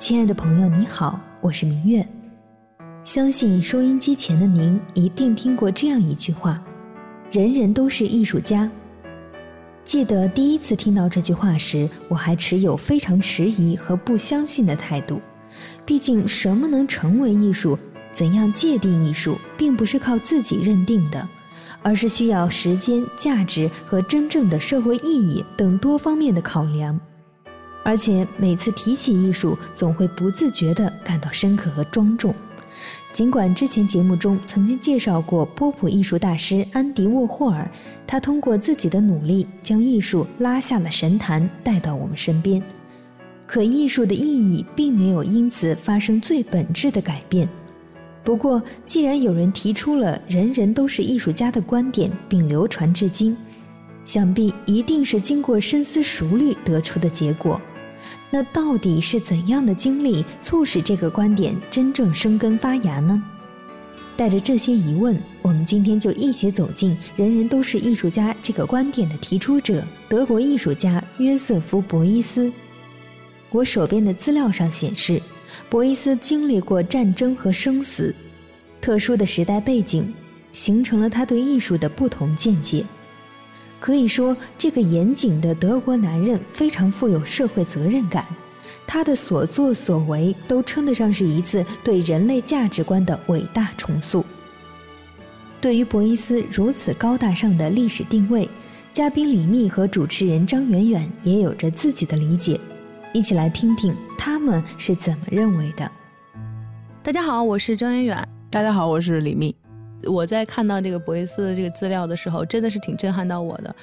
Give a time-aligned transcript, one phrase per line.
[0.00, 2.04] 亲爱的朋友，你好，我是明月。
[3.04, 6.58] 相信收音机前的您一定听过这样一句话
[7.30, 8.68] ：“人人都是艺术家。”
[9.84, 15.20] 记得第一次听到这句话时，我还持有非常迟疑和不相信的态度。
[15.84, 17.78] 毕竟，什么能成为艺术，
[18.10, 21.28] 怎样界定艺术，并不是靠自己认定的，
[21.82, 26.98] 而是需要时间、价值和真正的社会意义等多方面的考量。
[27.82, 32.34] 而且每次提起艺术，总会不自觉地感到深刻和庄重。
[33.12, 37.68] 尽管之前节目中曾经介绍过波普艺术大师安迪沃霍尔，
[38.06, 42.62] 他通过自己的努力将艺术拉下了神坛，带到我们身边。
[43.46, 47.48] 可艺术的意义并没有因此发生最本质的改变。
[48.22, 53.36] 不过，既然有人提出了“人人都是艺术家”的观点，并流传至今，
[54.04, 57.60] 想必一定是经过深思熟虑得出的结果。
[58.30, 63.20] 那到底是怎样的经历促使这个观点真正生根发芽呢？
[64.16, 72.52] 带着这些疑问，我们今天就一起走进“人人都是艺术家”这个观点的提出者——德国艺术家约瑟夫·博伊斯。
[73.50, 75.20] 我手边的资料上显示，
[75.68, 78.14] 博伊斯经历过战争和生死，
[78.80, 80.12] 特殊的时代背景
[80.52, 82.84] 形成了他对艺术的不同见解。
[83.80, 88.26] 可以说，这个严谨的德国男人非常富有社会责任感，
[88.86, 94.24] 他的所作所为都称得上是一次对人类价值观的伟大重塑。
[95.62, 98.48] 对于博伊斯如此高大上的历史定位，
[98.92, 102.60] 嘉宾李密和主持人张远远也有着自己的理解，
[103.14, 105.90] 一起来听听他们是怎么认为的。
[107.02, 108.28] 大家好，我是张远远。
[108.50, 109.59] 大家好，我是李密。
[110.04, 113.74] 我在看到这个博伊斯的这个资料的时候，真的是挺震撼到我的，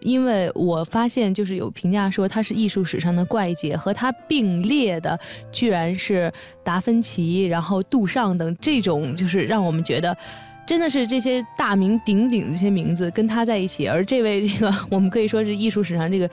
[0.00, 5.18] 因为我发现就是有评价说他是艺术史上的怪杰，和他并列的
[5.50, 10.16] 居然是达芬奇，然后杜尚等这种，就是让我们觉得
[10.66, 16.28] 真的是这些大名鼎鼎的这些名字跟他在一起，而这位这个我们可以说是艺术史上这个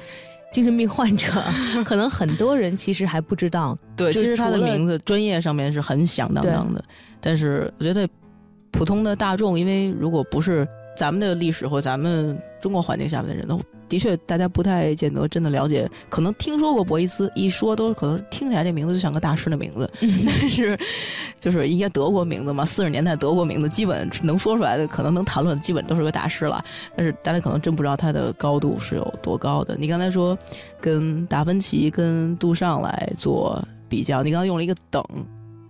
[0.51, 1.27] 精神病患者，
[1.83, 3.77] 可能很多人其实还不知道。
[3.95, 6.83] 对，其实他的名字专业上面是很响当当的，
[7.19, 8.07] 但是我觉得。
[8.71, 10.67] 普通的大众，因为如果不是
[10.97, 15.89] 咱们的历史或咱们中国环境下面的人，的确大家不太见得真的了解。
[16.09, 20.79] 可能听说过博伊斯，一说都可能听起来这名字就像个大师的名字， 但是
[21.37, 26.63] 就是一些德国名字嘛，四十年代德国名字，基本能说出来的，可能能谈论的，基本都是个大师了。
[26.95, 29.75] 但是大家可能真不知道他的高度是有多高的。
[29.77, 30.37] 你刚才说
[30.79, 35.03] 跟达芬奇、跟杜尚来做比较，你刚刚用了一个等，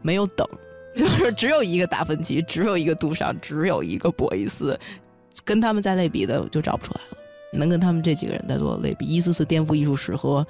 [0.03, 0.47] 没有等。
[0.95, 4.77] 就是只有一个达芬奇，只有一个杜尚，只有一个博伊斯，
[5.45, 7.17] 跟他们再类比的就找不出来了。
[7.53, 10.45] 能跟他们这几个人再做类比，一次次颠覆艺术史和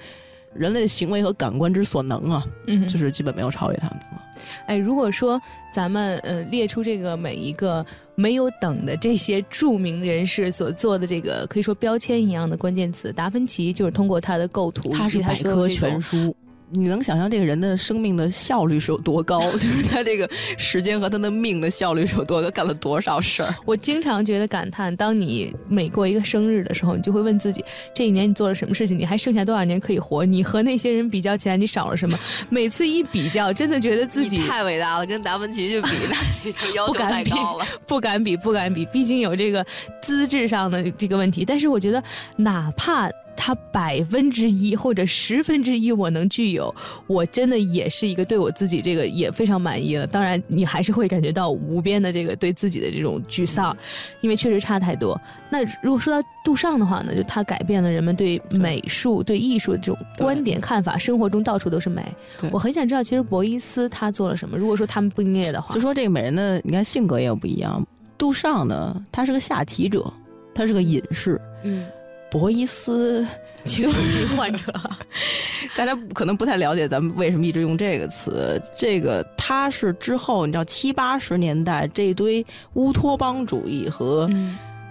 [0.54, 4.22] 人类的行为和感官之所能啊，嗯，就是基本没有超越他们了。
[4.66, 5.42] 哎，如果说
[5.74, 7.86] 咱们呃列出这个每一个
[8.16, 16.36] 没有等的这些著名人士所做的这个可以说标签一样的关键词，达芬奇就是通过他的构图，他是百科全书。
[16.74, 19.52] 你能想象这个人的生命的效率是有多高？
[19.54, 22.50] 就是他这个时间和他的命的效率是有多高？
[22.52, 23.54] 干了多少事儿？
[23.66, 28.98] 我经常觉得感叹，当你每过一个生日的时候，你就会问自己，这一年你做了什么事情？
[28.98, 30.26] 你还剩下多少年可以活？
[30.26, 32.20] 你和那些人比较起来，你少了什么？
[32.50, 37.66] 每次一比较，真的觉得自己太伟大了，跟达芬奇去比，那 你就要求太高了。
[37.86, 39.66] 不敢比，不敢比，毕竟有这个
[40.02, 41.44] 资质上的这个问题。
[41.44, 42.02] 但是我觉得，
[42.38, 43.10] 哪怕。
[43.36, 46.74] 他百分之一或者十分之一我能具有，
[47.08, 50.06] 我真的也是一个对我自己这个也非常满意了。
[50.06, 53.76] 当然，你还是会感觉到无边的这个对自己的这种沮丧，
[54.22, 55.20] 因为确实差太多。
[55.50, 62.04] 那如果说到杜尚的话呢，就他改变了人们对美术、对艺术的这种观点看法，生活中到处都是美。
[62.52, 64.58] 我很想知道，其实博伊斯他做了什么？
[64.58, 67.86] 如果说他们并列的话，就说这个美人的，你看性格也有不一样。
[68.18, 70.12] 杜尚呢，他是个下棋者，
[70.54, 71.40] 他是个隐士。
[71.64, 71.86] 嗯。
[72.32, 73.28] 博伊斯
[73.66, 74.74] 精神病患者，
[75.78, 78.60] 大家可能不太了解咱们为什么一直用这个词。
[78.74, 82.44] 这个他是之后你知道七八十年代这堆
[82.74, 84.30] 乌托邦主义和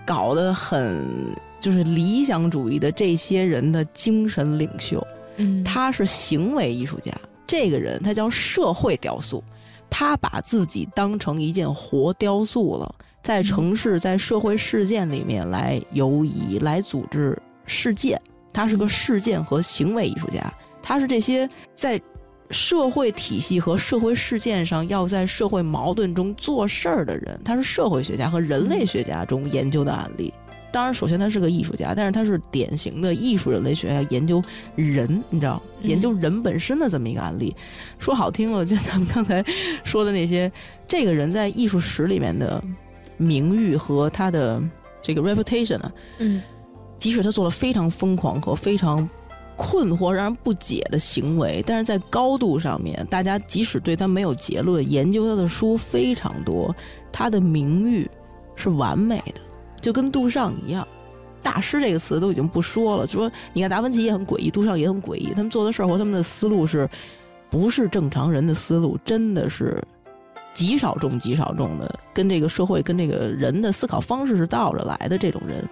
[0.06, 1.02] 搞得很
[1.60, 5.04] 就是理想主义的这些人的精神领袖。
[5.64, 7.10] 他是行为艺术家，
[7.46, 9.42] 这个人他叫社会雕塑，
[9.88, 12.94] 他把自己当成一件活雕塑了。
[13.22, 17.36] 在城市，在社会事件里面来游移，来组织
[17.66, 18.20] 事件。
[18.52, 20.52] 他是个事件和行为艺术家，
[20.82, 22.00] 他是这些在
[22.50, 27.40] 社会体系和社会事件上要在社会矛盾中做事儿的人。
[27.44, 30.34] 他是社会学家和人类学家中研究的案例。
[30.72, 34.42] 当然，首先他是个艺术家，但是他是典型的艺术人类学家，研究
[34.74, 37.54] 人，你知道，研究人本身的这么一个案例。
[37.98, 39.44] 说好听了，就咱们刚才
[39.84, 40.50] 说的那些，
[40.88, 42.62] 这个人在艺术史里面的
[43.20, 44.60] 名誉和他的
[45.02, 46.40] 这个 reputation 呢，嗯，
[46.96, 49.06] 即使他做了非常疯狂和非常
[49.56, 56.74] 困惑、让人不解的行为，但是在高度上面，大家即使对他没有结论，研究他的书非常多，
[57.12, 58.08] 他的名誉
[58.56, 59.40] 是完美的。
[59.82, 60.86] 就跟杜尚一样，
[61.42, 63.06] 大师这个词都已经不说了。
[63.06, 66.88] 就说你看达芬奇也很诡异，杜尚也很诡异，他们做的事儿和他们的思路是，
[67.50, 69.82] 不是正常人的思路，真的是
[70.54, 75.16] 极少众极少众的，跟这个社会跟这个人的思考方式是倒着来的。
[75.16, 75.64] 这种人，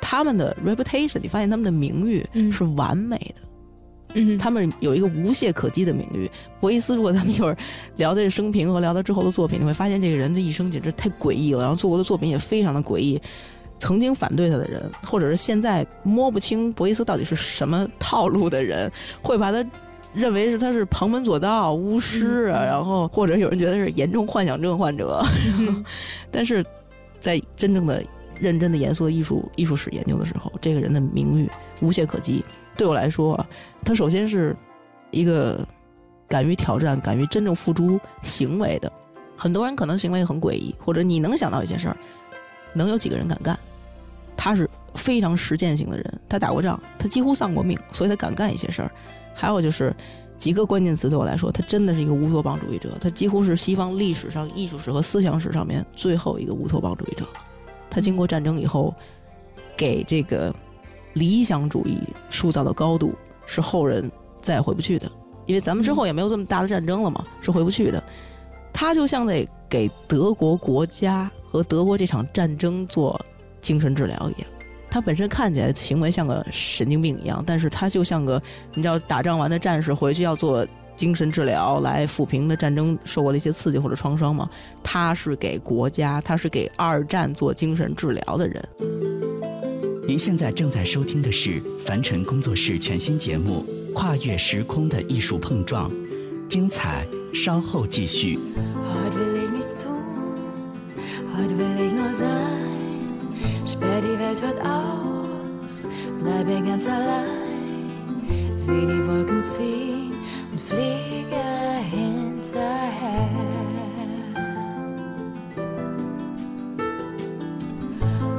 [0.00, 3.42] 他们的 reputation，你发现他们的名誉是完美的。
[4.14, 6.30] 嗯，他们有一个无懈可击的名誉。
[6.60, 7.56] 博伊斯，如果咱们一会儿
[7.96, 13.20] 聊这生平和聊他之后的作品，你会发现这个人的一生简直太诡异了，然后做过的作品也非常的诡异。
[13.78, 18.90] 曾经反对他的人，或者是现在摸不清博伊斯到底是什么套路的人，
[19.22, 19.64] 会把他
[20.14, 25.22] 认为是他是旁门左道、巫师啊，然后或者有人觉得是严重幻想症患者。
[26.30, 26.64] 但是
[27.18, 28.02] 在真正的
[28.38, 31.50] 认真的、严肃的艺术艺术史研究的时候，这个人的名誉
[31.80, 32.44] 无懈可击。
[32.76, 33.38] 对我来说，
[33.84, 34.56] 他首先是
[35.10, 35.66] 一个
[36.28, 38.90] 敢于挑战、敢于真正付诸行为的。
[39.36, 41.96] 很多人可能行为很诡异，或者你能想到一些事儿，
[42.72, 43.58] 能有几个人敢干？
[44.36, 48.90] 他是非常实践型的人，他打过仗，他几乎丧过命，所以他敢干一些事儿。
[49.34, 49.94] 还有就是
[50.36, 57.26] 几个关键词对我来说，他真的是一个乌托邦主义者，他几乎是西方历史上艺术史和思想史上面最后一个乌托邦主义者。
[57.88, 58.94] 他经过战争以后，
[59.76, 60.54] 给这个
[61.14, 61.98] 理想主义
[62.28, 63.14] 塑造的高度
[63.46, 64.10] 是后人
[64.40, 65.10] 再也回不去的，
[65.46, 68.02] 因为咱们之后也没有这么大的战争了嘛，是回不去的。
[68.72, 73.18] 他就像得给德国国家和德国这场战争做。
[73.60, 74.50] 精神治疗一样，
[74.92, 78.38] 他本身看起来行为像个神经病一样，但是他就像个
[78.74, 84.50] 你知道打仗完的战士回去要做精神治疗来抚平的战争受过的一些刺激或者创伤吗？
[84.82, 88.62] 他是给国家，他是给二战做精神治疗的人。
[90.06, 93.64] 您现在正在收听的是凡尘工作室全新节目
[93.94, 95.90] 《跨越时空的艺术碰撞》，
[96.48, 98.38] 精彩稍后继续。
[106.44, 107.88] Bleibe ganz allein.
[108.56, 110.10] Sieh die Wolken ziehen
[110.50, 111.42] und fliege
[111.90, 113.28] hinterher.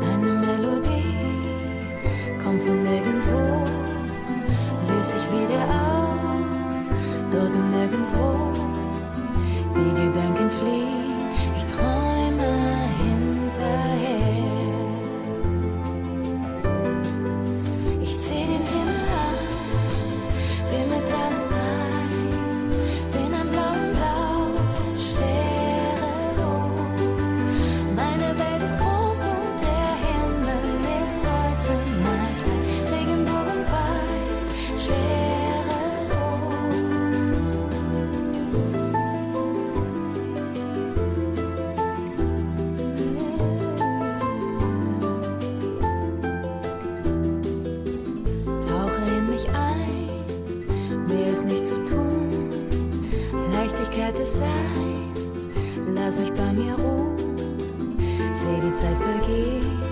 [0.02, 1.18] Eine Melodie
[2.44, 3.66] kommt von nirgendwo,
[4.90, 6.46] löst sich wieder auf,
[7.32, 8.03] dort und nirgendwo.
[54.12, 55.48] Des Seins,
[55.88, 57.16] lass mich bei mir ruhen.
[58.36, 59.83] Seh die Zeit vergehen